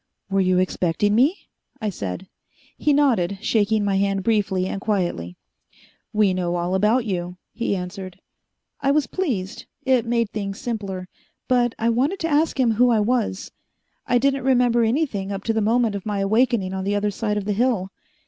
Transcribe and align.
"Were 0.31 0.41
you 0.41 0.57
expecting 0.57 1.13
me?" 1.13 1.37
I 1.79 1.91
said. 1.91 2.25
He 2.75 2.91
nodded, 2.91 3.37
shaking 3.39 3.85
my 3.85 3.97
hand 3.97 4.23
briefly 4.23 4.65
and 4.65 4.81
quietly. 4.81 5.37
"We 6.11 6.33
know 6.33 6.55
all 6.55 6.73
about 6.73 7.05
you," 7.05 7.37
he 7.53 7.75
answered. 7.75 8.19
I 8.79 8.89
was 8.89 9.05
pleased 9.05 9.65
it 9.85 10.07
made 10.07 10.31
things 10.31 10.59
simpler 10.59 11.07
but 11.47 11.75
I 11.77 11.89
wanted 11.89 12.17
to 12.21 12.27
ask 12.27 12.59
him 12.59 12.71
who 12.71 12.89
I 12.89 12.99
was. 12.99 13.51
I 14.07 14.17
didn't 14.17 14.43
remember 14.43 14.83
anything 14.83 15.31
up 15.31 15.43
to 15.43 15.53
the 15.53 15.61
moment 15.61 15.93
of 15.93 16.03
my 16.07 16.21
awakening 16.21 16.73
on 16.73 16.83
the 16.83 16.95
other 16.95 17.11
side 17.11 17.37
of 17.37 17.45
the 17.45 17.53
hill. 17.53 17.91